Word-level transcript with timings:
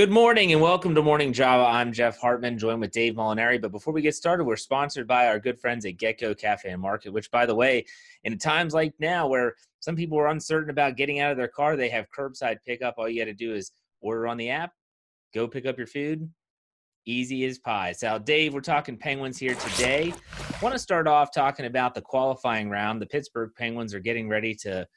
Good 0.00 0.10
morning 0.10 0.50
and 0.54 0.62
welcome 0.62 0.94
to 0.94 1.02
Morning 1.02 1.30
Java. 1.30 1.62
I'm 1.62 1.92
Jeff 1.92 2.16
Hartman, 2.16 2.56
joined 2.56 2.80
with 2.80 2.90
Dave 2.90 3.16
Molinari. 3.16 3.60
But 3.60 3.70
before 3.70 3.92
we 3.92 4.00
get 4.00 4.14
started, 4.14 4.44
we're 4.44 4.56
sponsored 4.56 5.06
by 5.06 5.26
our 5.26 5.38
good 5.38 5.60
friends 5.60 5.84
at 5.84 5.98
GetGo 5.98 6.38
Cafe 6.38 6.70
and 6.70 6.80
Market, 6.80 7.12
which, 7.12 7.30
by 7.30 7.44
the 7.44 7.54
way, 7.54 7.84
in 8.24 8.38
times 8.38 8.72
like 8.72 8.94
now 8.98 9.28
where 9.28 9.56
some 9.80 9.96
people 9.96 10.18
are 10.18 10.28
uncertain 10.28 10.70
about 10.70 10.96
getting 10.96 11.20
out 11.20 11.32
of 11.32 11.36
their 11.36 11.48
car, 11.48 11.76
they 11.76 11.90
have 11.90 12.06
curbside 12.16 12.56
pickup. 12.66 12.94
All 12.96 13.10
you 13.10 13.20
got 13.20 13.26
to 13.26 13.34
do 13.34 13.52
is 13.52 13.72
order 14.00 14.26
on 14.26 14.38
the 14.38 14.48
app, 14.48 14.72
go 15.34 15.46
pick 15.46 15.66
up 15.66 15.76
your 15.76 15.86
food. 15.86 16.30
Easy 17.04 17.44
as 17.44 17.58
pie. 17.58 17.92
So, 17.92 18.18
Dave, 18.18 18.54
we're 18.54 18.62
talking 18.62 18.96
Penguins 18.96 19.36
here 19.36 19.54
today. 19.54 20.14
I 20.38 20.62
want 20.62 20.74
to 20.74 20.78
start 20.78 21.08
off 21.08 21.30
talking 21.30 21.66
about 21.66 21.94
the 21.94 22.00
qualifying 22.00 22.70
round. 22.70 23.02
The 23.02 23.06
Pittsburgh 23.06 23.50
Penguins 23.54 23.92
are 23.92 24.00
getting 24.00 24.30
ready 24.30 24.54
to 24.62 24.88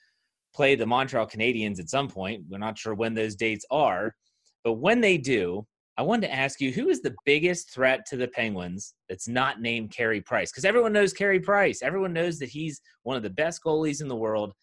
play 0.56 0.76
the 0.76 0.86
Montreal 0.86 1.28
Canadiens 1.28 1.82
at 1.82 1.90
some 1.90 2.08
point. 2.08 2.46
We're 2.48 2.58
not 2.58 2.78
sure 2.78 2.96
when 2.96 3.14
those 3.14 3.36
dates 3.36 3.66
are. 3.70 4.16
But 4.64 4.74
when 4.74 5.02
they 5.02 5.18
do, 5.18 5.66
I 5.98 6.02
wanted 6.02 6.28
to 6.28 6.34
ask 6.34 6.60
you 6.60 6.72
who 6.72 6.90
is 6.90 7.02
the 7.02 7.16
biggest 7.26 7.72
threat 7.72 8.06
to 8.08 8.18
the 8.18 8.28
Penguins 8.28 8.96
that's 9.08 9.28
not 9.28 9.62
named 9.62 9.92
Carey 9.92 10.22
Price? 10.22 10.52
Because 10.52 10.66
everyone 10.66 10.94
knows 10.94 11.14
Carey 11.14 11.40
Price. 11.40 11.84
Everyone 11.84 12.14
knows 12.14 12.40
that 12.40 12.50
he's 12.50 12.82
one 13.04 13.16
of 13.16 13.24
the 13.24 13.30
best 13.30 13.62
goalies 13.64 14.02
in 14.02 14.08
the 14.08 14.16
world. 14.16 14.54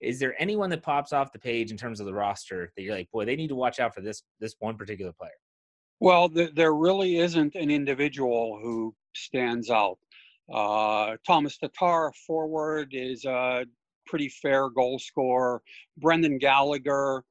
Is 0.00 0.18
there 0.18 0.34
anyone 0.40 0.70
that 0.70 0.82
pops 0.82 1.12
off 1.12 1.32
the 1.32 1.38
page 1.38 1.70
in 1.70 1.76
terms 1.76 2.00
of 2.00 2.06
the 2.06 2.14
roster 2.14 2.72
that 2.76 2.82
you're 2.82 2.94
like, 2.94 3.10
boy, 3.10 3.24
they 3.24 3.36
need 3.36 3.48
to 3.48 3.54
watch 3.54 3.80
out 3.80 3.94
for 3.94 4.00
this 4.00 4.22
this 4.40 4.54
one 4.60 4.76
particular 4.76 5.12
player? 5.12 5.32
Well, 6.00 6.28
th- 6.28 6.54
there 6.54 6.74
really 6.74 7.18
isn't 7.18 7.54
an 7.56 7.70
individual 7.70 8.58
who 8.62 8.94
stands 9.14 9.68
out. 9.68 9.98
Uh, 10.52 11.16
Thomas 11.26 11.58
Tatar, 11.58 12.12
forward, 12.26 12.90
is 12.92 13.24
a 13.24 13.66
pretty 14.06 14.28
fair 14.28 14.70
goal 14.70 14.98
scorer. 14.98 15.60
Brendan 15.98 16.38
Gallagher, 16.38 17.24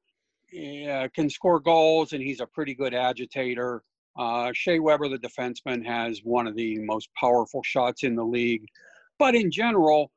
uh, 0.53 1.07
can 1.13 1.29
score 1.29 1.59
goals, 1.59 2.13
and 2.13 2.21
he's 2.21 2.39
a 2.39 2.47
pretty 2.47 2.73
good 2.73 2.93
agitator. 2.93 3.83
Uh, 4.17 4.51
Shea 4.53 4.79
Weber, 4.79 5.09
the 5.09 5.17
defenseman, 5.17 5.85
has 5.85 6.21
one 6.23 6.47
of 6.47 6.55
the 6.55 6.79
most 6.79 7.09
powerful 7.19 7.61
shots 7.63 8.03
in 8.03 8.15
the 8.15 8.23
league. 8.23 8.65
But 9.19 9.35
in 9.35 9.51
general, 9.51 10.11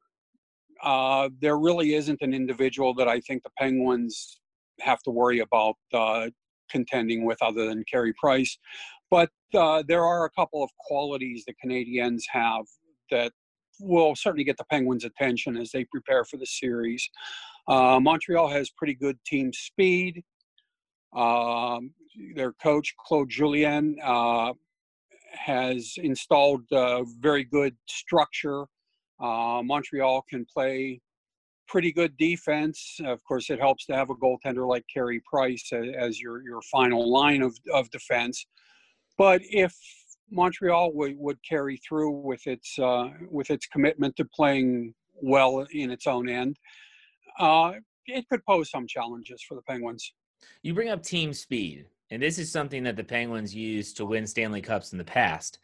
uh, 0.83 1.29
there 1.41 1.59
really 1.59 1.95
isn't 1.95 2.23
an 2.23 2.33
individual 2.33 2.95
that 2.95 3.09
I 3.09 3.21
think 3.21 3.43
the 3.43 3.51
Penguins 3.59 4.41
have 4.81 5.03
to 5.03 5.11
worry 5.11 5.41
about 5.41 5.77
uh, 5.93 6.31
contending 6.71 7.25
with 7.25 7.39
other 7.43 7.67
than 7.67 7.85
Carey 7.91 8.15
Price. 8.19 8.59
But 9.11 9.31
uh, 9.55 9.83
there 9.87 10.05
are 10.05 10.25
a 10.25 10.31
couple 10.31 10.63
of 10.63 10.71
qualities 10.79 11.45
the 11.47 11.55
Canadiens 11.63 12.23
have 12.31 12.65
that 13.11 13.33
will 13.81 14.15
certainly 14.15 14.45
get 14.45 14.57
the 14.57 14.65
Penguins' 14.65 15.05
attention 15.05 15.57
as 15.57 15.71
they 15.71 15.85
prepare 15.85 16.25
for 16.25 16.37
the 16.37 16.47
series. 16.47 17.09
Uh, 17.69 18.01
Montreal 18.01 18.49
has 18.49 18.71
pretty 18.71 18.95
good 18.95 19.19
team 19.25 19.53
speed. 19.53 20.23
Um, 21.15 21.93
their 22.35 22.53
coach, 22.53 22.95
Claude 23.07 23.29
Julien, 23.29 23.97
uh, 24.03 24.53
has 25.33 25.95
installed 25.97 26.63
very 27.21 27.45
good 27.45 27.77
structure. 27.89 28.65
Uh, 29.21 29.63
Montreal 29.65 30.25
can 30.29 30.47
play 30.53 31.01
pretty 31.69 31.93
good 31.93 32.17
defense. 32.17 32.99
Of 33.05 33.23
course, 33.23 33.49
it 33.51 33.61
helps 33.61 33.87
to 33.87 33.95
have 33.95 34.11
a 34.11 34.15
goaltender 34.15 34.67
like 34.69 34.85
Carey 34.93 35.21
Price 35.31 35.71
as 35.73 36.21
your, 36.21 36.43
your 36.43 36.61
final 36.63 37.11
line 37.11 37.43
of, 37.43 37.57
of 37.73 37.91
defense. 37.91 38.45
But 39.17 39.41
if 39.45 39.73
Montreal 40.31 40.93
would, 40.95 41.17
would 41.19 41.39
carry 41.49 41.77
through 41.79 42.11
with 42.11 42.47
its 42.47 42.79
uh, 42.79 43.09
with 43.31 43.51
its 43.51 43.67
commitment 43.67 44.17
to 44.17 44.25
playing 44.25 44.95
well 45.15 45.67
in 45.73 45.91
its 45.91 46.07
own 46.07 46.29
end, 46.29 46.57
uh, 47.39 47.73
it 48.07 48.29
could 48.29 48.45
pose 48.47 48.71
some 48.71 48.87
challenges 48.87 49.43
for 49.47 49.55
the 49.55 49.63
Penguins. 49.63 50.13
You 50.63 50.75
bring 50.75 50.89
up 50.89 51.03
team 51.03 51.33
speed, 51.33 51.87
and 52.11 52.23
this 52.23 52.39
is 52.39 52.51
something 52.51 52.83
that 52.85 52.97
the 52.97 53.05
Penguins 53.05 53.55
used 53.55 53.97
to 53.99 54.07
win 54.07 54.27
Stanley 54.27 54.63
Cups 54.63 54.93
in 54.93 54.99
the 54.99 55.05
past. 55.05 55.59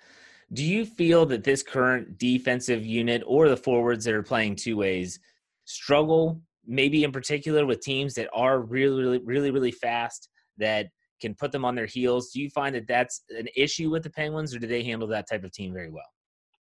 Do 0.52 0.64
you 0.64 0.86
feel 0.86 1.26
that 1.26 1.42
this 1.42 1.62
current 1.62 2.18
defensive 2.18 2.86
unit 2.86 3.22
or 3.26 3.48
the 3.48 3.56
forwards 3.56 4.04
that 4.04 4.14
are 4.14 4.22
playing 4.22 4.56
two 4.56 4.76
ways 4.76 5.18
struggle, 5.64 6.40
maybe 6.64 7.02
in 7.02 7.10
particular 7.10 7.66
with 7.66 7.80
teams 7.80 8.14
that 8.14 8.28
are 8.32 8.60
really, 8.60 9.02
really, 9.02 9.18
really, 9.18 9.50
really 9.50 9.72
fast 9.72 10.28
that 10.58 10.88
can 11.20 11.34
put 11.34 11.52
them 11.52 11.64
on 11.64 11.74
their 11.74 11.86
heels? 11.86 12.30
Do 12.32 12.40
you 12.40 12.50
find 12.50 12.74
that 12.74 12.86
that's 12.86 13.22
an 13.30 13.48
issue 13.56 13.90
with 13.90 14.02
the 14.02 14.10
Penguins, 14.10 14.54
or 14.54 14.58
do 14.58 14.66
they 14.66 14.82
handle 14.82 15.08
that 15.08 15.28
type 15.28 15.44
of 15.44 15.52
team 15.52 15.72
very 15.72 15.90
well? 15.90 16.08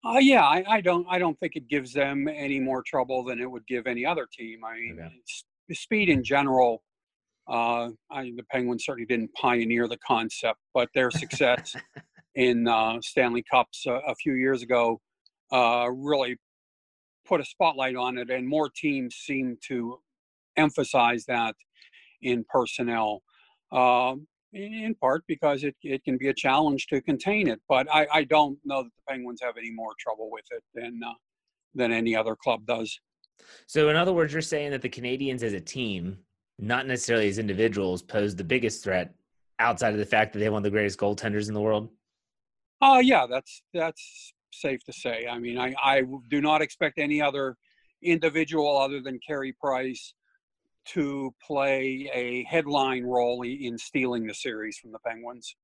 Uh, 0.06 0.20
yeah, 0.20 0.44
I, 0.44 0.64
I, 0.68 0.82
don't. 0.82 1.06
I 1.10 1.18
don't 1.18 1.38
think 1.40 1.56
it 1.56 1.68
gives 1.68 1.92
them 1.94 2.28
any 2.28 2.60
more 2.60 2.84
trouble 2.84 3.24
than 3.24 3.42
it 3.42 3.50
would 3.50 3.66
give 3.66 3.88
any 3.88 4.06
other 4.06 4.28
team. 4.32 4.64
I 4.64 4.76
mean, 4.76 5.00
okay. 5.00 5.74
speed 5.74 6.10
in 6.10 6.24
general. 6.24 6.84
Uh, 7.48 7.90
I, 8.12 8.32
the 8.36 8.44
Penguins 8.52 8.86
certainly 8.86 9.06
didn't 9.06 9.32
pioneer 9.34 9.88
the 9.88 9.98
concept, 9.98 10.60
but 10.74 10.90
their 10.96 11.12
success 11.12 11.76
in 12.36 12.68
uh, 12.68 13.00
Stanley 13.02 13.44
Cups 13.50 13.86
a, 13.88 13.94
a, 14.08 14.16
few 14.16 14.34
years 14.34 14.64
ago 14.64 15.00
uh, 15.52 15.88
really 15.92 16.38
put 17.28 17.40
a 17.42 17.46
spotlight 17.46 17.96
on 17.96 18.18
it, 18.18 18.30
and 18.30 18.48
more 18.48 18.70
teams 18.76 19.16
seem 19.16 19.58
to 19.68 20.00
emphasize 20.58 21.26
that 21.28 21.56
in 22.22 22.46
personnel. 22.50 23.22
Um, 23.72 24.28
in 24.56 24.96
part 24.96 25.24
because 25.28 25.64
it, 25.64 25.76
it 25.84 26.04
can 26.04 26.18
be 26.18 26.30
a 26.30 26.34
challenge 26.34 26.88
to 26.88 27.02
contain 27.02 27.48
it. 27.48 27.60
But 27.68 27.88
I, 27.94 28.08
I 28.12 28.24
don't 28.24 28.58
know 28.64 28.84
that 28.84 28.92
the 28.96 29.12
Penguins 29.14 29.42
have 29.42 29.58
any 29.58 29.72
more 29.72 29.92
trouble 30.00 30.30
with 30.32 30.46
it 30.52 30.64
than 30.74 31.02
uh, 31.06 31.14
than 31.74 31.92
any 31.92 32.16
other 32.16 32.36
club 32.36 32.66
does. 32.66 32.98
So, 33.68 33.90
in 33.90 33.96
other 33.96 34.14
words, 34.14 34.32
you're 34.32 34.42
saying 34.42 34.72
that 34.72 34.82
the 34.82 34.90
Canadiens 34.90 35.44
as 35.44 35.54
a 35.54 35.60
team, 35.60 36.18
not 36.58 36.88
necessarily 36.88 37.28
as 37.28 37.38
individuals, 37.38 38.02
pose 38.02 38.36
the 38.36 38.44
biggest 38.44 38.84
threat 38.84 39.14
outside 39.60 39.94
of 39.94 40.00
the 40.00 40.06
fact 40.06 40.34
that 40.34 40.40
they 40.40 40.46
have 40.46 40.54
one 40.54 40.62
of 40.62 40.64
the 40.64 40.70
greatest 40.70 40.98
goaltenders 41.00 41.50
in 41.50 41.54
the 41.54 41.62
world. 41.62 41.90
Oh 42.82 42.96
uh, 42.96 43.00
yeah, 43.00 43.26
that's 43.30 43.62
that's 43.74 44.34
safe 44.54 44.84
to 44.86 44.94
say. 44.94 45.28
I 45.30 45.38
mean, 45.38 45.58
I, 45.58 45.74
I 45.84 46.04
do 46.30 46.42
not 46.42 46.62
expect 46.62 46.98
any 46.98 47.22
other 47.22 47.58
individual 48.02 48.78
other 48.78 49.02
than 49.02 49.20
Carey 49.26 49.54
Price 49.60 50.14
to 50.94 51.34
play 51.46 52.10
a 52.14 52.44
headline 52.44 53.04
role 53.04 53.44
in 53.44 53.78
stealing 53.78 54.28
the 54.28 54.34
series 54.34 54.78
from 54.78 54.92
the 54.92 55.00
Penguins. 55.06 55.56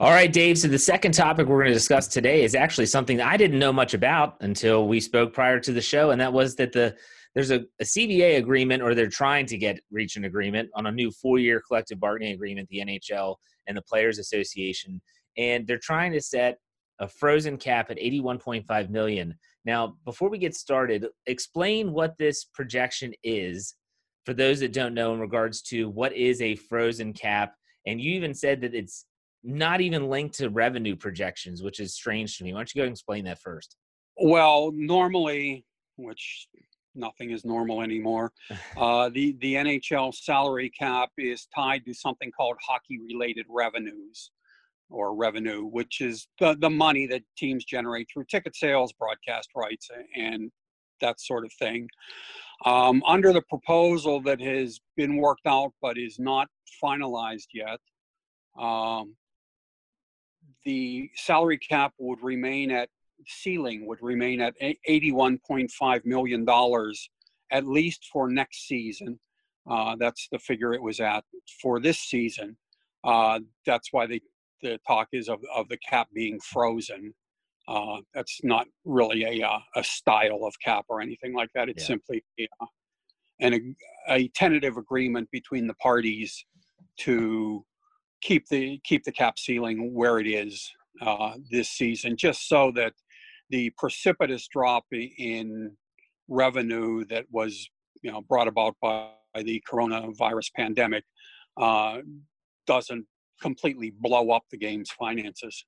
All 0.00 0.10
right, 0.10 0.32
Dave. 0.32 0.56
So 0.56 0.68
the 0.68 0.78
second 0.78 1.12
topic 1.12 1.46
we're 1.46 1.58
going 1.58 1.68
to 1.68 1.74
discuss 1.74 2.08
today 2.08 2.42
is 2.42 2.54
actually 2.54 2.86
something 2.86 3.20
I 3.20 3.36
didn't 3.36 3.58
know 3.58 3.72
much 3.72 3.92
about 3.92 4.36
until 4.40 4.88
we 4.88 4.98
spoke 4.98 5.34
prior 5.34 5.60
to 5.60 5.72
the 5.72 5.82
show, 5.82 6.10
and 6.10 6.20
that 6.20 6.32
was 6.32 6.56
that 6.56 6.72
the 6.72 6.96
there's 7.34 7.50
a, 7.50 7.60
a 7.80 7.84
CBA 7.84 8.38
agreement, 8.38 8.82
or 8.82 8.94
they're 8.94 9.08
trying 9.08 9.46
to 9.46 9.58
get 9.58 9.78
reach 9.90 10.16
an 10.16 10.24
agreement 10.24 10.70
on 10.74 10.86
a 10.86 10.90
new 10.90 11.10
four-year 11.10 11.60
collective 11.66 12.00
bargaining 12.00 12.32
agreement, 12.32 12.68
the 12.70 12.80
NHL 12.80 13.36
and 13.66 13.76
the 13.76 13.82
Players 13.82 14.18
Association, 14.18 15.02
and 15.36 15.66
they're 15.66 15.78
trying 15.78 16.12
to 16.12 16.20
set 16.20 16.56
a 16.98 17.06
frozen 17.06 17.56
cap 17.56 17.90
at 17.90 17.98
81.5 17.98 18.90
million. 18.90 19.34
Now, 19.64 19.96
before 20.04 20.30
we 20.30 20.38
get 20.38 20.54
started, 20.54 21.06
explain 21.26 21.92
what 21.92 22.16
this 22.18 22.44
projection 22.44 23.12
is 23.22 23.74
for 24.24 24.34
those 24.34 24.60
that 24.60 24.72
don't 24.72 24.94
know 24.94 25.12
in 25.12 25.20
regards 25.20 25.62
to 25.62 25.88
what 25.88 26.14
is 26.14 26.40
a 26.40 26.56
frozen 26.56 27.12
cap. 27.12 27.54
And 27.86 28.00
you 28.00 28.12
even 28.12 28.34
said 28.34 28.60
that 28.62 28.74
it's 28.74 29.06
not 29.42 29.80
even 29.80 30.08
linked 30.08 30.36
to 30.36 30.50
revenue 30.50 30.96
projections, 30.96 31.62
which 31.62 31.80
is 31.80 31.94
strange 31.94 32.38
to 32.38 32.44
me. 32.44 32.52
Why 32.52 32.60
don't 32.60 32.74
you 32.74 32.80
go 32.80 32.84
and 32.84 32.92
explain 32.92 33.24
that 33.24 33.40
first? 33.40 33.76
Well, 34.16 34.70
normally, 34.74 35.64
which 35.96 36.48
nothing 36.94 37.30
is 37.30 37.44
normal 37.44 37.82
anymore, 37.82 38.32
uh, 38.76 39.08
the, 39.10 39.36
the 39.40 39.54
NHL 39.54 40.14
salary 40.14 40.70
cap 40.70 41.10
is 41.16 41.46
tied 41.54 41.84
to 41.86 41.94
something 41.94 42.30
called 42.32 42.56
hockey 42.66 42.98
related 42.98 43.46
revenues 43.48 44.30
or 44.90 45.14
revenue, 45.14 45.64
which 45.64 46.00
is 46.00 46.28
the, 46.38 46.56
the 46.60 46.70
money 46.70 47.06
that 47.06 47.22
teams 47.36 47.64
generate 47.64 48.08
through 48.12 48.24
ticket 48.30 48.56
sales, 48.56 48.92
broadcast 48.92 49.48
rights, 49.54 49.88
and 50.16 50.50
that 51.00 51.20
sort 51.20 51.44
of 51.44 51.52
thing. 51.58 51.88
Um, 52.64 53.02
under 53.06 53.32
the 53.32 53.42
proposal 53.42 54.20
that 54.22 54.40
has 54.40 54.80
been 54.96 55.16
worked 55.16 55.46
out 55.46 55.72
but 55.80 55.96
is 55.96 56.18
not 56.18 56.48
finalized 56.82 57.48
yet, 57.54 57.78
um, 58.58 59.14
the 60.64 61.10
salary 61.16 61.58
cap 61.58 61.94
would 61.98 62.22
remain 62.22 62.70
at 62.70 62.88
ceiling 63.26 63.86
would 63.86 64.02
remain 64.02 64.40
at 64.40 64.54
81.5 64.88 66.04
million 66.04 66.44
dollars 66.44 67.10
at 67.52 67.66
least 67.66 68.08
for 68.12 68.30
next 68.30 68.66
season. 68.66 69.18
Uh, 69.68 69.96
that's 69.98 70.28
the 70.32 70.38
figure 70.38 70.72
it 70.72 70.82
was 70.82 71.00
at 71.00 71.24
for 71.60 71.80
this 71.80 71.98
season. 71.98 72.56
Uh, 73.04 73.40
that's 73.66 73.92
why 73.92 74.06
they 74.06 74.20
the 74.62 74.78
talk 74.86 75.08
is 75.12 75.28
of, 75.28 75.40
of 75.54 75.68
the 75.68 75.78
cap 75.78 76.08
being 76.14 76.38
frozen. 76.40 77.14
Uh, 77.68 77.98
that's 78.14 78.40
not 78.42 78.66
really 78.84 79.40
a, 79.40 79.46
uh, 79.46 79.58
a 79.76 79.84
style 79.84 80.44
of 80.44 80.54
cap 80.64 80.84
or 80.88 81.00
anything 81.00 81.34
like 81.34 81.50
that. 81.54 81.68
It's 81.68 81.84
yeah. 81.84 81.88
simply 81.88 82.24
uh, 82.60 82.66
an, 83.40 83.76
a, 84.08 84.28
tentative 84.28 84.76
agreement 84.76 85.28
between 85.30 85.66
the 85.66 85.74
parties 85.74 86.44
to 87.00 87.64
keep 88.22 88.46
the 88.48 88.80
keep 88.84 89.04
the 89.04 89.12
cap 89.12 89.38
ceiling 89.38 89.94
where 89.94 90.18
it 90.18 90.26
is 90.26 90.70
uh, 91.00 91.34
this 91.50 91.70
season, 91.70 92.16
just 92.16 92.48
so 92.48 92.72
that 92.74 92.92
the 93.50 93.70
precipitous 93.78 94.48
drop 94.48 94.84
in 94.90 95.70
revenue 96.28 97.04
that 97.06 97.24
was 97.30 97.68
you 98.02 98.10
know 98.10 98.22
brought 98.22 98.48
about 98.48 98.74
by 98.80 99.10
the 99.42 99.62
coronavirus 99.70 100.52
pandemic 100.56 101.04
uh, 101.60 101.98
doesn't 102.66 103.06
completely 103.40 103.90
blow 103.90 104.30
up 104.30 104.44
the 104.50 104.56
game's 104.56 104.90
finances. 104.90 105.64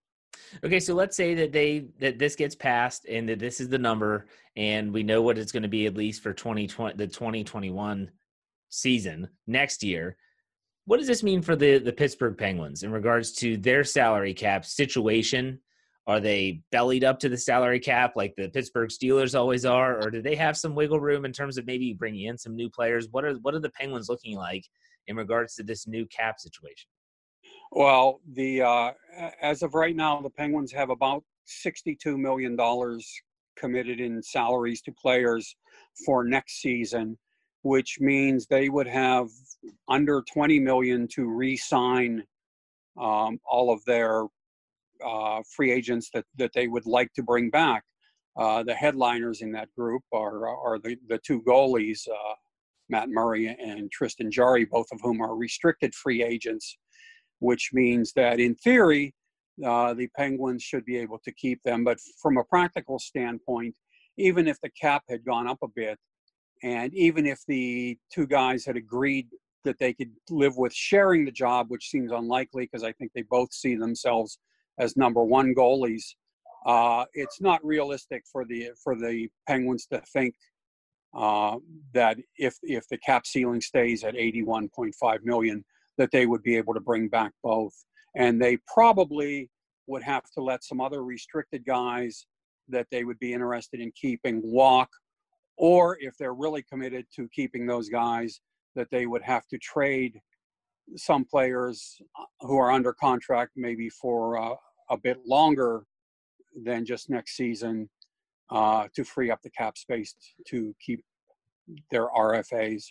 Okay, 0.64 0.80
so 0.80 0.94
let's 0.94 1.16
say 1.16 1.34
that 1.34 1.52
they 1.52 1.86
that 2.00 2.19
this 2.19 2.36
gets 2.36 2.54
passed 2.54 3.06
and 3.06 3.28
that 3.28 3.38
this 3.38 3.60
is 3.60 3.69
the 3.69 3.78
number, 3.78 4.26
and 4.56 4.92
we 4.92 5.02
know 5.02 5.22
what 5.22 5.38
it's 5.38 5.52
going 5.52 5.62
to 5.62 5.69
be 5.69 5.86
at 5.86 5.96
least 5.96 6.22
for 6.22 6.32
2020 6.32 6.96
the 6.96 7.06
2021 7.06 8.10
season 8.69 9.28
next 9.46 9.82
year. 9.82 10.16
What 10.86 10.98
does 10.98 11.06
this 11.06 11.22
mean 11.22 11.42
for 11.42 11.56
the 11.56 11.78
the 11.78 11.92
Pittsburgh 11.92 12.36
Penguins 12.36 12.82
in 12.82 12.92
regards 12.92 13.32
to 13.34 13.56
their 13.56 13.84
salary 13.84 14.34
cap 14.34 14.64
situation? 14.64 15.60
Are 16.06 16.19
they 16.19 16.62
bellied 16.72 17.04
up 17.04 17.20
to 17.20 17.28
the 17.28 17.36
salary 17.36 17.78
cap 17.78 18.14
like 18.16 18.34
the 18.36 18.48
Pittsburgh 18.48 18.90
Steelers 18.90 19.38
always 19.38 19.64
are, 19.64 20.02
or 20.02 20.10
do 20.10 20.20
they 20.20 20.34
have 20.34 20.56
some 20.56 20.74
wiggle 20.74 20.98
room 20.98 21.24
in 21.24 21.32
terms 21.32 21.58
of 21.58 21.66
maybe 21.66 21.94
bringing 21.94 22.26
in 22.26 22.36
some 22.36 22.56
new 22.56 22.69
players? 22.69 23.08
What 23.10 23.24
are 23.24 23.34
what 23.34 23.54
are 23.54 23.60
the 23.60 23.70
Penguins 23.70 24.08
looking 24.08 24.36
like 24.36 24.64
in 25.06 25.16
regards 25.16 25.54
to 25.56 25.62
this 25.62 25.86
new 25.86 26.06
cap 26.06 26.40
situation? 26.40 26.88
Well, 27.74 28.20
the 28.34 28.60
uh, 28.60 28.90
as 29.40 29.62
of 29.62 29.72
right 29.72 29.96
now, 29.96 30.20
the 30.20 30.28
Penguins 30.28 30.72
have 30.72 30.90
about 30.90 31.24
sixty-two 31.46 32.19
million 32.19 32.54
dollars 32.54 33.10
committed 33.56 33.98
in 33.98 34.22
salaries 34.22 34.82
to 34.82 34.92
players 34.92 35.56
for 36.04 36.22
next 36.22 36.60
season, 36.60 37.16
which 37.62 37.98
means 37.98 38.46
they 38.46 38.69
would 38.69 38.86
have 38.86 39.28
under 39.88 40.22
twenty 40.30 40.60
million 40.60 41.08
to 41.14 41.24
re-sign 41.24 42.22
um, 43.00 43.40
all 43.50 43.72
of 43.72 43.82
their 43.86 44.24
uh, 45.02 45.40
free 45.56 45.72
agents 45.72 46.10
that, 46.12 46.26
that 46.36 46.50
they 46.54 46.69
would 46.69 46.84
like 46.84 47.10
to 47.14 47.22
bring 47.22 47.48
back. 47.48 47.84
Uh, 48.36 48.62
the 48.62 48.74
headliners 48.74 49.40
in 49.40 49.50
that 49.52 49.69
group 49.78 50.02
are 50.12 50.46
are 50.46 50.78
the, 50.78 50.98
the 51.08 51.19
two 51.26 51.40
goalies, 51.40 52.06
uh, 52.06 52.34
Matt 52.90 53.08
Murray 53.08 53.46
and 53.46 53.90
Tristan 53.90 54.30
Jarry, 54.30 54.66
both 54.66 54.88
of 54.92 55.00
whom 55.00 55.22
are 55.22 55.34
restricted 55.34 55.94
free 55.94 56.22
agents 56.22 56.76
which 57.43 57.71
means 57.73 58.12
that 58.15 58.39
in 58.39 58.55
theory, 58.55 59.12
uh, 59.67 59.93
the 59.94 60.09
Penguins 60.17 60.62
should 60.62 60.85
be 60.85 60.97
able 60.97 61.19
to 61.25 61.33
keep 61.33 61.61
them. 61.65 61.83
But 61.83 61.99
from 62.21 62.39
a 62.39 62.44
practical 62.44 63.00
standpoint, 63.00 63.75
even 64.17 64.47
if 64.47 64.61
the 64.62 64.71
cap 64.81 65.03
had 65.11 65.25
gone 65.25 65.49
up 65.49 65.59
a 65.62 65.69
bit, 65.75 65.99
and 66.62 66.94
even 66.94 67.27
if 67.27 67.41
the 67.49 67.99
two 68.12 68.29
guys 68.29 68.65
had 68.65 68.77
agreed 68.77 69.27
that 69.65 69.79
they 69.81 69.93
could 69.93 70.12
live 70.31 70.56
with 70.56 70.73
sharing 70.73 71.25
the 71.25 71.33
job, 71.33 71.67
which 71.69 71.89
seems 71.89 72.12
unlikely 72.12 72.69
because 72.71 72.85
I 72.85 72.93
think 72.93 73.11
they 73.12 73.23
both 73.23 73.53
see 73.53 73.75
themselves 73.75 74.39
as 74.79 74.97
number 74.97 75.25
one 75.25 75.53
goalies, 75.53 76.05
uh, 76.65 77.05
it's 77.12 77.41
not 77.41 77.65
realistic 77.65 78.23
for 78.31 78.44
the 78.44 78.71
for 78.83 78.94
the 78.94 79.29
Penguins 79.49 79.87
to 79.87 80.00
think 80.12 80.35
uh, 81.12 81.56
that 81.93 82.19
if 82.37 82.55
if 82.62 82.87
the 82.89 82.99
cap 82.99 83.27
ceiling 83.27 83.61
stays 83.61 84.05
at 84.05 84.15
81.5 84.15 84.93
million, 85.25 85.65
that 85.99 86.11
they 86.11 86.27
would 86.27 86.43
be 86.43 86.56
able 86.56 86.75
to 86.75 86.81
bring 86.81 87.09
back 87.09 87.33
both. 87.43 87.75
And 88.17 88.41
they 88.41 88.59
probably 88.73 89.50
would 89.87 90.03
have 90.03 90.25
to 90.35 90.43
let 90.43 90.65
some 90.65 90.81
other 90.81 91.05
restricted 91.05 91.65
guys 91.65 92.27
that 92.69 92.87
they 92.91 93.05
would 93.05 93.19
be 93.19 93.33
interested 93.33 93.81
in 93.81 93.93
keeping 94.00 94.41
walk, 94.44 94.89
or 95.56 95.97
if 96.00 96.17
they're 96.19 96.35
really 96.35 96.62
committed 96.62 97.06
to 97.17 97.29
keeping 97.35 97.67
those 97.67 97.89
guys, 97.89 98.41
that 98.75 98.89
they 98.91 99.06
would 99.06 99.23
have 99.23 99.47
to 99.49 99.59
trade 99.59 100.21
some 100.97 101.25
players 101.25 102.00
uh, 102.19 102.25
who 102.41 102.56
are 102.56 102.71
under 102.71 102.93
contract 102.93 103.53
maybe 103.56 103.89
for 103.89 104.39
uh, 104.39 104.55
a 104.91 104.97
bit 104.97 105.19
longer 105.27 105.85
than 106.65 106.85
just 106.85 107.11
next 107.11 107.37
season 107.37 107.89
uh, 108.50 108.87
to 108.94 109.05
free 109.05 109.31
up 109.31 109.41
the 109.43 109.50
cap 109.50 109.77
space 109.79 110.15
to 110.47 110.75
keep 110.85 111.05
their 111.91 112.09
RFAs. 112.09 112.85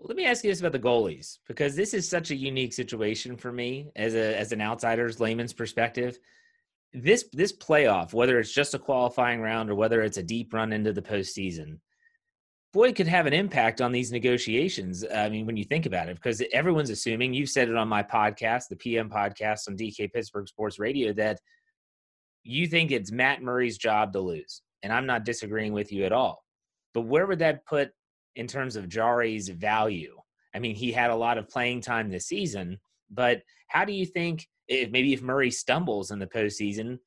Let 0.00 0.16
me 0.16 0.26
ask 0.26 0.44
you 0.44 0.50
this 0.50 0.60
about 0.60 0.72
the 0.72 0.78
goalies 0.78 1.38
because 1.46 1.74
this 1.74 1.92
is 1.92 2.08
such 2.08 2.30
a 2.30 2.36
unique 2.36 2.72
situation 2.72 3.36
for 3.36 3.52
me 3.52 3.90
as 3.96 4.14
a 4.14 4.38
as 4.38 4.52
an 4.52 4.60
outsider's 4.60 5.20
layman's 5.20 5.52
perspective. 5.52 6.18
This 6.92 7.24
this 7.32 7.52
playoff, 7.52 8.12
whether 8.12 8.38
it's 8.38 8.52
just 8.52 8.74
a 8.74 8.78
qualifying 8.78 9.40
round 9.40 9.70
or 9.70 9.74
whether 9.74 10.02
it's 10.02 10.16
a 10.16 10.22
deep 10.22 10.52
run 10.54 10.72
into 10.72 10.92
the 10.92 11.02
postseason, 11.02 11.78
boy, 12.72 12.92
could 12.92 13.08
have 13.08 13.26
an 13.26 13.32
impact 13.32 13.80
on 13.80 13.92
these 13.92 14.12
negotiations. 14.12 15.04
I 15.12 15.28
mean, 15.28 15.46
when 15.46 15.56
you 15.56 15.64
think 15.64 15.86
about 15.86 16.08
it, 16.08 16.16
because 16.16 16.42
everyone's 16.52 16.90
assuming 16.90 17.34
you've 17.34 17.50
said 17.50 17.68
it 17.68 17.76
on 17.76 17.88
my 17.88 18.02
podcast, 18.02 18.68
the 18.68 18.76
PM 18.76 19.10
podcast 19.10 19.68
on 19.68 19.76
DK 19.76 20.12
Pittsburgh 20.12 20.48
Sports 20.48 20.78
Radio, 20.78 21.12
that 21.14 21.40
you 22.44 22.66
think 22.66 22.90
it's 22.90 23.12
Matt 23.12 23.42
Murray's 23.42 23.78
job 23.78 24.12
to 24.12 24.20
lose, 24.20 24.62
and 24.82 24.92
I'm 24.92 25.06
not 25.06 25.24
disagreeing 25.24 25.72
with 25.72 25.92
you 25.92 26.04
at 26.04 26.12
all. 26.12 26.44
But 26.94 27.02
where 27.02 27.26
would 27.26 27.40
that 27.40 27.66
put 27.66 27.90
in 28.38 28.46
terms 28.46 28.76
of 28.76 28.88
Jarry's 28.88 29.48
value. 29.48 30.16
I 30.54 30.60
mean, 30.60 30.76
he 30.76 30.92
had 30.92 31.10
a 31.10 31.16
lot 31.16 31.38
of 31.38 31.48
playing 31.48 31.80
time 31.82 32.08
this 32.08 32.26
season, 32.26 32.78
but 33.10 33.42
how 33.66 33.84
do 33.84 33.92
you 33.92 34.06
think 34.06 34.46
if 34.68 34.90
maybe 34.90 35.12
if 35.12 35.22
Murray 35.22 35.50
stumbles 35.50 36.10
in 36.12 36.18
the 36.18 36.26
postseason, 36.26 36.98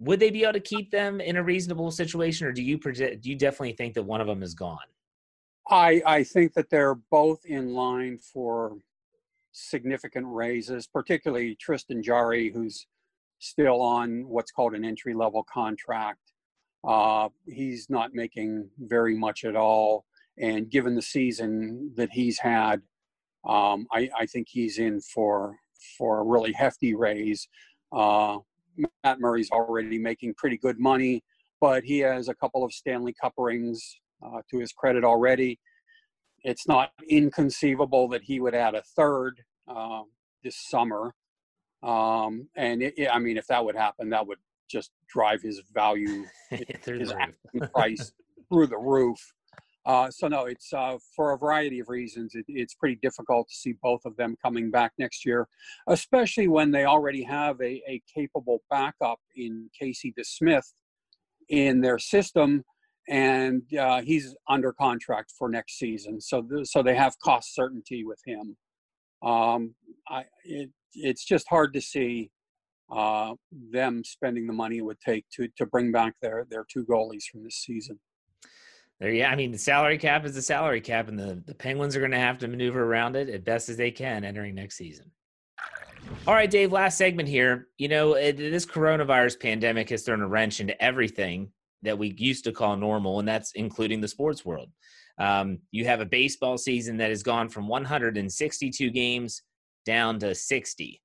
would 0.00 0.18
they 0.18 0.30
be 0.30 0.42
able 0.42 0.54
to 0.54 0.60
keep 0.60 0.90
them 0.90 1.20
in 1.20 1.36
a 1.36 1.42
reasonable 1.42 1.90
situation, 1.90 2.46
or 2.46 2.52
do 2.52 2.62
you 2.62 2.78
project, 2.78 3.22
do 3.22 3.30
you 3.30 3.36
definitely 3.36 3.74
think 3.74 3.94
that 3.94 4.02
one 4.02 4.20
of 4.20 4.26
them 4.26 4.42
is 4.42 4.54
gone? 4.54 4.78
I 5.68 6.02
I 6.06 6.24
think 6.24 6.54
that 6.54 6.70
they're 6.70 6.96
both 7.10 7.44
in 7.44 7.74
line 7.74 8.18
for 8.18 8.76
significant 9.52 10.26
raises, 10.28 10.86
particularly 10.86 11.56
Tristan 11.56 12.02
Jarry, 12.02 12.50
who's 12.50 12.86
still 13.38 13.80
on 13.82 14.26
what's 14.26 14.50
called 14.50 14.74
an 14.74 14.84
entry 14.84 15.14
level 15.14 15.44
contract. 15.44 16.20
Uh, 16.86 17.28
he's 17.46 17.88
not 17.88 18.14
making 18.14 18.68
very 18.78 19.16
much 19.16 19.44
at 19.44 19.56
all. 19.56 20.04
And 20.38 20.70
given 20.70 20.94
the 20.94 21.02
season 21.02 21.92
that 21.96 22.10
he's 22.12 22.38
had, 22.38 22.82
um, 23.46 23.86
I, 23.92 24.08
I, 24.18 24.26
think 24.26 24.48
he's 24.50 24.78
in 24.78 25.00
for 25.00 25.54
for 25.98 26.20
a 26.20 26.24
really 26.24 26.52
hefty 26.52 26.94
raise. 26.94 27.46
Uh, 27.92 28.38
Matt 29.04 29.20
Murray's 29.20 29.50
already 29.50 29.98
making 29.98 30.34
pretty 30.34 30.56
good 30.56 30.80
money, 30.80 31.22
but 31.60 31.84
he 31.84 31.98
has 32.00 32.28
a 32.28 32.34
couple 32.34 32.64
of 32.64 32.72
Stanley 32.72 33.14
Cup 33.20 33.34
rings 33.36 33.96
uh, 34.24 34.40
to 34.50 34.58
his 34.58 34.72
credit 34.72 35.04
already. 35.04 35.60
It's 36.42 36.66
not 36.66 36.90
inconceivable 37.08 38.08
that 38.08 38.22
he 38.22 38.40
would 38.40 38.54
add 38.54 38.74
a 38.74 38.82
third 38.96 39.40
uh, 39.68 40.02
this 40.42 40.56
summer. 40.56 41.14
Um, 41.82 42.48
and 42.56 42.82
it, 42.82 42.94
it, 42.96 43.08
I 43.12 43.18
mean, 43.18 43.36
if 43.36 43.46
that 43.48 43.64
would 43.64 43.76
happen, 43.76 44.10
that 44.10 44.26
would 44.26 44.38
just 44.70 44.90
drive 45.08 45.42
his 45.42 45.60
value, 45.72 46.24
his 46.50 47.12
price 47.72 48.12
through 48.50 48.66
the 48.68 48.78
roof. 48.78 49.18
Uh, 49.86 50.10
so 50.10 50.28
no, 50.28 50.46
it's 50.46 50.72
uh, 50.72 50.96
for 51.14 51.32
a 51.32 51.38
variety 51.38 51.78
of 51.78 51.88
reasons. 51.88 52.34
It, 52.34 52.46
it's 52.48 52.74
pretty 52.74 52.98
difficult 53.02 53.48
to 53.48 53.54
see 53.54 53.74
both 53.82 54.04
of 54.06 54.16
them 54.16 54.36
coming 54.42 54.70
back 54.70 54.92
next 54.98 55.26
year, 55.26 55.46
especially 55.88 56.48
when 56.48 56.70
they 56.70 56.84
already 56.86 57.22
have 57.22 57.60
a, 57.60 57.82
a 57.86 58.02
capable 58.14 58.62
backup 58.70 59.20
in 59.36 59.68
Casey 59.78 60.14
DeSmith 60.18 60.72
in 61.50 61.82
their 61.82 61.98
system, 61.98 62.64
and 63.08 63.62
uh, 63.78 64.00
he's 64.00 64.34
under 64.48 64.72
contract 64.72 65.32
for 65.38 65.50
next 65.50 65.78
season. 65.78 66.20
So 66.20 66.42
th- 66.42 66.66
so 66.66 66.82
they 66.82 66.96
have 66.96 67.18
cost 67.22 67.54
certainty 67.54 68.04
with 68.04 68.20
him. 68.24 68.56
Um, 69.22 69.74
I, 70.08 70.24
it, 70.44 70.70
it's 70.94 71.24
just 71.24 71.46
hard 71.48 71.74
to 71.74 71.80
see 71.82 72.30
uh, 72.90 73.34
them 73.70 74.02
spending 74.04 74.46
the 74.46 74.52
money 74.52 74.78
it 74.78 74.84
would 74.84 75.00
take 75.00 75.26
to 75.34 75.48
to 75.58 75.66
bring 75.66 75.92
back 75.92 76.14
their 76.22 76.46
their 76.50 76.64
two 76.72 76.84
goalies 76.86 77.24
from 77.30 77.44
this 77.44 77.56
season. 77.56 77.98
There, 79.00 79.10
yeah. 79.10 79.30
I 79.30 79.36
mean, 79.36 79.52
the 79.52 79.58
salary 79.58 79.98
cap 79.98 80.24
is 80.24 80.34
the 80.34 80.42
salary 80.42 80.80
cap, 80.80 81.08
and 81.08 81.18
the, 81.18 81.42
the 81.46 81.54
Penguins 81.54 81.96
are 81.96 82.00
going 82.00 82.12
to 82.12 82.18
have 82.18 82.38
to 82.38 82.48
maneuver 82.48 82.84
around 82.84 83.16
it 83.16 83.28
as 83.28 83.40
best 83.40 83.68
as 83.68 83.76
they 83.76 83.90
can 83.90 84.24
entering 84.24 84.54
next 84.54 84.76
season. 84.76 85.10
All 86.26 86.34
right, 86.34 86.50
Dave, 86.50 86.72
last 86.72 86.98
segment 86.98 87.28
here. 87.28 87.68
You 87.78 87.88
know, 87.88 88.14
it, 88.14 88.36
this 88.36 88.66
coronavirus 88.66 89.40
pandemic 89.40 89.90
has 89.90 90.02
thrown 90.02 90.22
a 90.22 90.28
wrench 90.28 90.60
into 90.60 90.80
everything 90.82 91.50
that 91.82 91.98
we 91.98 92.14
used 92.16 92.44
to 92.44 92.52
call 92.52 92.76
normal, 92.76 93.18
and 93.18 93.28
that's 93.28 93.52
including 93.52 94.00
the 94.00 94.08
sports 94.08 94.44
world. 94.44 94.70
Um, 95.18 95.58
you 95.70 95.84
have 95.86 96.00
a 96.00 96.06
baseball 96.06 96.58
season 96.58 96.96
that 96.98 97.10
has 97.10 97.22
gone 97.22 97.48
from 97.48 97.68
162 97.68 98.90
games 98.90 99.42
down 99.84 100.18
to 100.20 100.34
60. 100.34 101.00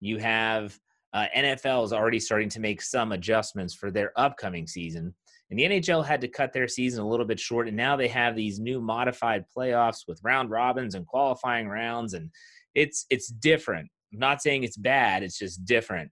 You 0.00 0.18
have 0.18 0.78
uh, 1.12 1.26
NFL 1.36 1.84
is 1.84 1.92
already 1.92 2.18
starting 2.18 2.48
to 2.50 2.60
make 2.60 2.82
some 2.82 3.12
adjustments 3.12 3.74
for 3.74 3.90
their 3.90 4.18
upcoming 4.18 4.66
season. 4.66 5.14
And 5.52 5.58
the 5.58 5.64
NHL 5.64 6.02
had 6.02 6.22
to 6.22 6.28
cut 6.28 6.54
their 6.54 6.66
season 6.66 7.04
a 7.04 7.06
little 7.06 7.26
bit 7.26 7.38
short, 7.38 7.68
and 7.68 7.76
now 7.76 7.94
they 7.94 8.08
have 8.08 8.34
these 8.34 8.58
new 8.58 8.80
modified 8.80 9.44
playoffs 9.54 10.08
with 10.08 10.18
round 10.24 10.48
robins 10.48 10.94
and 10.94 11.06
qualifying 11.06 11.68
rounds, 11.68 12.14
and 12.14 12.30
it's 12.74 13.04
it's 13.10 13.28
different. 13.28 13.90
I'm 14.14 14.18
not 14.18 14.40
saying 14.40 14.64
it's 14.64 14.78
bad; 14.78 15.22
it's 15.22 15.38
just 15.38 15.66
different. 15.66 16.10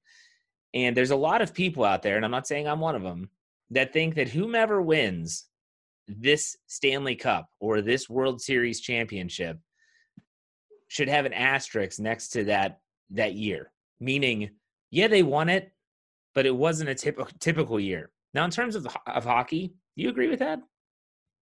And 0.74 0.94
there's 0.94 1.10
a 1.10 1.16
lot 1.16 1.40
of 1.40 1.54
people 1.54 1.84
out 1.84 2.02
there, 2.02 2.16
and 2.16 2.24
I'm 2.26 2.30
not 2.30 2.46
saying 2.46 2.68
I'm 2.68 2.80
one 2.80 2.94
of 2.94 3.02
them, 3.02 3.30
that 3.70 3.94
think 3.94 4.14
that 4.16 4.28
whomever 4.28 4.82
wins 4.82 5.46
this 6.06 6.58
Stanley 6.66 7.16
Cup 7.16 7.48
or 7.60 7.80
this 7.80 8.10
World 8.10 8.42
Series 8.42 8.82
championship 8.82 9.58
should 10.88 11.08
have 11.08 11.24
an 11.24 11.32
asterisk 11.32 11.98
next 11.98 12.28
to 12.32 12.44
that 12.44 12.80
that 13.08 13.32
year, 13.36 13.72
meaning, 14.00 14.50
yeah, 14.90 15.08
they 15.08 15.22
won 15.22 15.48
it, 15.48 15.72
but 16.34 16.44
it 16.44 16.54
wasn't 16.54 16.90
a 16.90 16.94
typical 16.94 17.32
typical 17.40 17.80
year 17.80 18.10
now, 18.34 18.44
in 18.44 18.50
terms 18.50 18.76
of 18.76 18.86
of 19.06 19.24
hockey, 19.24 19.68
do 19.96 20.02
you 20.02 20.08
agree 20.08 20.28
with 20.28 20.38
that? 20.40 20.60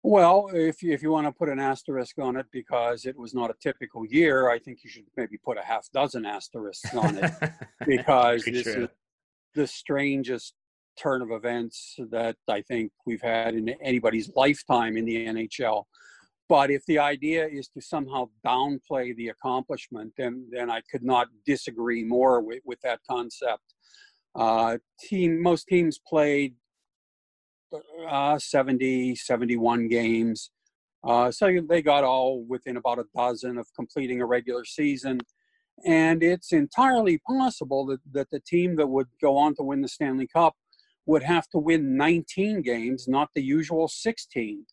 Well, 0.05 0.51
if 0.53 0.83
you, 0.83 0.93
if 0.93 1.03
you 1.03 1.13
want 1.13 1.29
to 1.29 1.33
put 1.33 1.49
an 1.49 1.61
asterisk 1.61 2.19
on 2.19 2.37
it 2.37 2.47
because 2.51 3.07
it 3.07 3.17
was 3.17 3.35
not 3.35 3.51
a 3.51 3.55
typical 3.63 4.05
year, 4.05 4.51
I 4.51 4.59
think 4.59 4.83
you 4.83 4.91
should 4.91 5.05
maybe 5.17 5.39
put 5.39 5.59
a 5.59 5.63
half 5.63 5.89
dozen 5.93 6.27
asterisks 6.27 6.93
on 6.95 7.19
it 7.19 7.31
because 7.87 8.45
this 8.45 8.65
true. 8.65 8.85
is 8.85 8.89
the 9.55 9.67
strangest 9.67 10.55
turn 11.01 11.23
of 11.23 11.31
events 11.31 11.97
that 12.11 12.37
I 12.49 12.63
think 12.63 12.91
we've 13.07 13.23
had 13.23 13.55
in 13.55 13.69
anybody's 13.81 14.31
lifetime 14.35 14.97
in 14.97 15.05
the 15.05 15.27
NHL. 15.27 15.85
But 16.49 16.71
if 16.71 16.85
the 16.87 16.99
idea 16.99 17.47
is 17.47 17.69
to 17.69 17.81
somehow 17.81 18.29
downplay 18.45 19.15
the 19.17 19.29
accomplishment, 19.29 20.13
then 20.19 20.49
then 20.51 20.69
I 20.69 20.83
could 20.91 21.05
not 21.05 21.29
disagree 21.47 22.03
more 22.03 22.41
with, 22.41 22.61
with 22.65 22.81
that 22.83 22.99
concept. 23.09 23.63
Uh, 24.35 24.79
team 24.99 25.41
most 25.41 25.69
teams 25.69 26.01
played 26.07 26.55
uh, 28.09 28.39
70, 28.39 29.17
71 29.17 29.89
games. 29.89 30.51
Uh, 31.05 31.31
so 31.31 31.51
they 31.69 31.83
got 31.83 32.05
all 32.05 32.45
within 32.45 32.77
about 32.77 32.99
a 32.99 33.05
dozen 33.17 33.59
of 33.59 33.67
completing 33.75 34.21
a 34.21 34.27
regular 34.27 34.65
season. 34.65 35.21
And 35.85 36.23
it's 36.23 36.53
entirely 36.53 37.19
possible 37.27 37.87
that, 37.87 38.01
that 38.13 38.31
the 38.31 38.41
team 38.41 38.77
that 38.77 38.87
would 38.87 39.09
go 39.21 39.37
on 39.37 39.55
to 39.57 39.63
win 39.63 39.81
the 39.81 39.89
Stanley 39.89 40.29
Cup 40.29 40.55
would 41.07 41.23
have 41.23 41.49
to 41.49 41.59
win 41.59 41.97
19 41.97 42.63
games, 42.63 43.09
not 43.09 43.31
the 43.35 43.43
usual 43.43 43.89
16, 43.89 44.65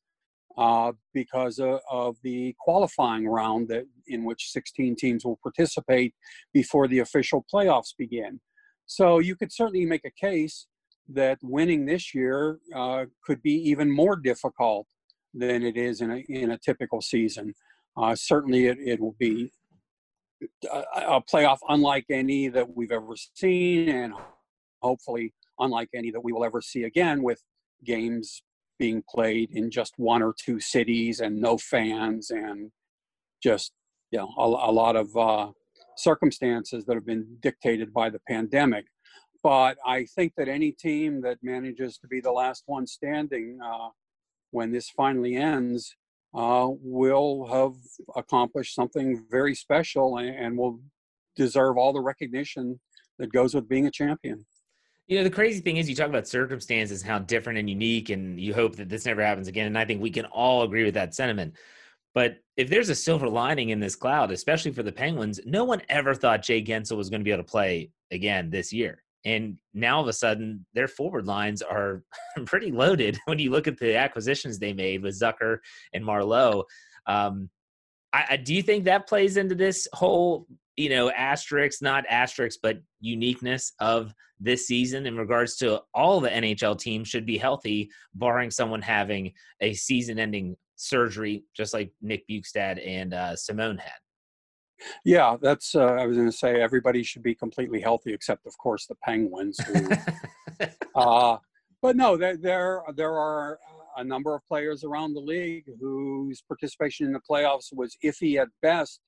uh, 0.57 0.91
because 1.13 1.57
of, 1.57 1.79
of, 1.89 2.17
the 2.21 2.53
qualifying 2.59 3.27
round 3.27 3.69
that, 3.69 3.85
in 4.07 4.25
which 4.25 4.51
16 4.51 4.95
teams 4.97 5.25
will 5.25 5.39
participate 5.41 6.13
before 6.53 6.87
the 6.87 6.99
official 6.99 7.45
playoffs 7.51 7.93
begin. 7.97 8.39
So 8.85 9.19
you 9.19 9.35
could 9.35 9.51
certainly 9.51 9.85
make 9.85 10.05
a 10.05 10.11
case 10.11 10.67
that 11.13 11.39
winning 11.41 11.85
this 11.85 12.13
year 12.13 12.59
uh, 12.75 13.05
could 13.23 13.41
be 13.41 13.53
even 13.69 13.91
more 13.91 14.15
difficult 14.15 14.87
than 15.33 15.63
it 15.63 15.77
is 15.77 16.01
in 16.01 16.11
a, 16.11 16.17
in 16.29 16.51
a 16.51 16.57
typical 16.57 17.01
season. 17.01 17.53
Uh, 17.97 18.15
certainly, 18.15 18.67
it, 18.67 18.77
it 18.79 18.99
will 18.99 19.15
be 19.19 19.51
a, 20.71 20.83
a 21.17 21.21
playoff 21.21 21.59
unlike 21.67 22.05
any 22.09 22.47
that 22.47 22.75
we've 22.75 22.91
ever 22.91 23.15
seen, 23.33 23.89
and 23.89 24.13
hopefully 24.81 25.33
unlike 25.59 25.89
any 25.93 26.11
that 26.11 26.23
we 26.23 26.31
will 26.31 26.45
ever 26.45 26.61
see 26.61 26.83
again, 26.83 27.21
with 27.21 27.41
games 27.85 28.41
being 28.77 29.03
played 29.09 29.51
in 29.51 29.69
just 29.69 29.93
one 29.97 30.21
or 30.21 30.33
two 30.33 30.59
cities 30.59 31.19
and 31.19 31.39
no 31.39 31.57
fans, 31.57 32.29
and 32.29 32.71
just 33.41 33.73
you 34.11 34.19
know 34.19 34.29
a, 34.37 34.69
a 34.69 34.71
lot 34.71 34.95
of 34.95 35.15
uh, 35.17 35.47
circumstances 35.97 36.85
that 36.85 36.95
have 36.95 37.05
been 37.05 37.37
dictated 37.41 37.93
by 37.93 38.09
the 38.09 38.19
pandemic. 38.27 38.85
But 39.41 39.77
I 39.85 40.05
think 40.05 40.33
that 40.35 40.47
any 40.47 40.71
team 40.71 41.21
that 41.21 41.37
manages 41.41 41.97
to 41.99 42.07
be 42.07 42.19
the 42.19 42.31
last 42.31 42.63
one 42.65 42.85
standing 42.85 43.59
uh, 43.63 43.89
when 44.51 44.71
this 44.71 44.89
finally 44.89 45.35
ends 45.35 45.95
uh, 46.33 46.67
will 46.81 47.47
have 47.47 47.73
accomplished 48.15 48.75
something 48.75 49.23
very 49.29 49.55
special 49.55 50.17
and, 50.17 50.29
and 50.29 50.57
will 50.57 50.79
deserve 51.35 51.77
all 51.77 51.93
the 51.93 52.01
recognition 52.01 52.79
that 53.17 53.31
goes 53.31 53.53
with 53.53 53.67
being 53.67 53.87
a 53.87 53.91
champion. 53.91 54.45
You 55.07 55.17
know, 55.17 55.23
the 55.23 55.31
crazy 55.31 55.59
thing 55.59 55.77
is, 55.77 55.89
you 55.89 55.95
talk 55.95 56.09
about 56.09 56.27
circumstances, 56.27 57.01
how 57.01 57.17
different 57.17 57.57
and 57.57 57.67
unique, 57.67 58.09
and 58.09 58.39
you 58.39 58.53
hope 58.53 58.75
that 58.75 58.89
this 58.89 59.05
never 59.05 59.23
happens 59.23 59.47
again. 59.47 59.65
And 59.65 59.77
I 59.77 59.85
think 59.85 60.01
we 60.01 60.11
can 60.11 60.25
all 60.25 60.61
agree 60.61 60.83
with 60.83 60.93
that 60.93 61.15
sentiment. 61.15 61.55
But 62.13 62.37
if 62.57 62.69
there's 62.69 62.89
a 62.89 62.95
silver 62.95 63.27
lining 63.27 63.69
in 63.69 63.79
this 63.79 63.95
cloud, 63.95 64.31
especially 64.31 64.71
for 64.71 64.83
the 64.83 64.91
Penguins, 64.91 65.39
no 65.45 65.63
one 65.63 65.81
ever 65.89 66.13
thought 66.13 66.43
Jake 66.43 66.67
Guentzel 66.67 66.97
was 66.97 67.09
going 67.09 67.21
to 67.21 67.23
be 67.23 67.31
able 67.31 67.43
to 67.43 67.49
play 67.49 67.89
again 68.11 68.49
this 68.49 68.71
year. 68.71 69.03
And 69.25 69.57
now 69.73 69.97
all 69.97 70.03
of 70.03 70.07
a 70.07 70.13
sudden, 70.13 70.65
their 70.73 70.87
forward 70.87 71.27
lines 71.27 71.61
are 71.61 72.03
pretty 72.45 72.71
loaded 72.71 73.17
when 73.25 73.39
you 73.39 73.51
look 73.51 73.67
at 73.67 73.77
the 73.77 73.95
acquisitions 73.95 74.59
they 74.59 74.73
made 74.73 75.01
with 75.01 75.19
Zucker 75.19 75.57
and 75.93 76.03
Marleau. 76.03 76.63
Um, 77.05 77.49
I, 78.13 78.25
I, 78.31 78.37
do 78.37 78.53
you 78.53 78.61
think 78.61 78.85
that 78.85 79.07
plays 79.07 79.37
into 79.37 79.55
this 79.55 79.87
whole, 79.93 80.47
you 80.77 80.89
know, 80.89 81.11
asterisk, 81.11 81.81
not 81.81 82.05
asterisk, 82.09 82.59
but 82.63 82.79
uniqueness 83.01 83.73
of 83.79 84.13
this 84.39 84.67
season 84.67 85.05
in 85.05 85.17
regards 85.17 85.57
to 85.57 85.81
all 85.93 86.19
the 86.19 86.29
NHL 86.29 86.79
teams 86.79 87.07
should 87.07 87.25
be 87.25 87.37
healthy, 87.37 87.89
barring 88.15 88.51
someone 88.51 88.81
having 88.81 89.33
a 89.61 89.73
season-ending 89.73 90.55
surgery, 90.75 91.43
just 91.55 91.73
like 91.73 91.91
Nick 92.01 92.23
Bjugstad 92.27 92.85
and 92.85 93.13
uh, 93.13 93.35
Simon 93.35 93.77
had? 93.77 93.99
Yeah, 95.03 95.37
that's. 95.41 95.75
Uh, 95.75 95.85
I 95.85 96.05
was 96.05 96.17
going 96.17 96.29
to 96.29 96.35
say 96.35 96.61
everybody 96.61 97.03
should 97.03 97.23
be 97.23 97.35
completely 97.35 97.81
healthy, 97.81 98.13
except 98.13 98.45
of 98.45 98.57
course 98.57 98.85
the 98.85 98.95
Penguins. 99.03 99.59
Who, 99.59 99.89
uh, 100.95 101.37
but 101.81 101.95
no, 101.95 102.17
there, 102.17 102.37
there 102.37 102.83
there 102.95 103.13
are 103.13 103.59
a 103.97 104.03
number 104.03 104.35
of 104.35 104.41
players 104.47 104.83
around 104.83 105.13
the 105.13 105.19
league 105.19 105.65
whose 105.79 106.41
participation 106.41 107.05
in 107.05 107.13
the 107.13 107.21
playoffs 107.29 107.73
was 107.73 107.97
iffy 108.03 108.39
at 108.39 108.47
best. 108.61 109.01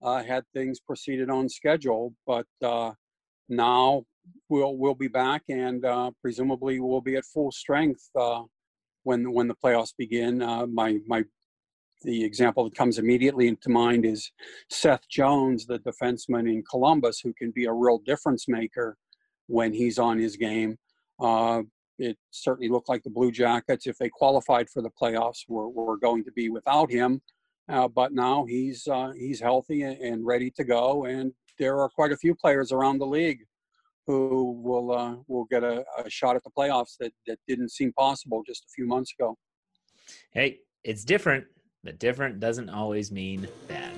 Uh, 0.00 0.22
had 0.22 0.44
things 0.54 0.78
proceeded 0.78 1.28
on 1.28 1.48
schedule, 1.48 2.14
but 2.24 2.46
uh, 2.62 2.92
now 3.48 4.04
we'll 4.48 4.76
we'll 4.76 4.94
be 4.94 5.08
back, 5.08 5.42
and 5.48 5.84
uh, 5.84 6.10
presumably 6.20 6.78
we'll 6.78 7.00
be 7.00 7.16
at 7.16 7.24
full 7.24 7.50
strength 7.50 8.08
uh, 8.16 8.42
when 9.02 9.32
when 9.32 9.48
the 9.48 9.56
playoffs 9.56 9.92
begin. 9.98 10.38
my 10.72 10.98
my 11.06 11.24
the 12.02 12.24
example 12.24 12.64
that 12.64 12.76
comes 12.76 12.98
immediately 12.98 13.48
into 13.48 13.70
mind 13.70 14.04
is 14.04 14.30
Seth 14.70 15.08
Jones, 15.08 15.66
the 15.66 15.78
defenseman 15.80 16.50
in 16.50 16.62
Columbus, 16.68 17.20
who 17.20 17.32
can 17.34 17.50
be 17.50 17.64
a 17.64 17.72
real 17.72 17.98
difference 17.98 18.46
maker 18.48 18.96
when 19.46 19.72
he's 19.72 19.98
on 19.98 20.18
his 20.18 20.36
game. 20.36 20.78
Uh, 21.20 21.62
it 21.98 22.16
certainly 22.30 22.68
looked 22.68 22.88
like 22.88 23.02
the 23.02 23.10
Blue 23.10 23.32
Jackets, 23.32 23.86
if 23.86 23.98
they 23.98 24.08
qualified 24.08 24.70
for 24.70 24.82
the 24.82 24.90
playoffs, 25.00 25.40
were, 25.48 25.68
were 25.68 25.96
going 25.96 26.24
to 26.24 26.32
be 26.32 26.48
without 26.48 26.90
him. 26.90 27.20
Uh, 27.68 27.88
but 27.88 28.12
now 28.12 28.46
he's 28.46 28.86
uh, 28.86 29.10
he's 29.18 29.40
healthy 29.40 29.82
and 29.82 30.24
ready 30.24 30.50
to 30.50 30.64
go, 30.64 31.04
and 31.04 31.32
there 31.58 31.80
are 31.80 31.90
quite 31.90 32.12
a 32.12 32.16
few 32.16 32.34
players 32.34 32.72
around 32.72 32.98
the 32.98 33.06
league 33.06 33.40
who 34.06 34.58
will 34.62 34.90
uh, 34.90 35.16
will 35.26 35.44
get 35.50 35.62
a, 35.62 35.84
a 36.02 36.08
shot 36.08 36.34
at 36.34 36.42
the 36.44 36.50
playoffs 36.56 36.96
that 36.98 37.12
that 37.26 37.38
didn't 37.46 37.70
seem 37.70 37.92
possible 37.92 38.42
just 38.46 38.64
a 38.64 38.70
few 38.74 38.86
months 38.86 39.12
ago. 39.18 39.36
Hey, 40.32 40.60
it's 40.82 41.04
different 41.04 41.44
but 41.88 41.98
different 41.98 42.38
doesn't 42.38 42.68
always 42.68 43.10
mean 43.10 43.48
bad. 43.66 43.94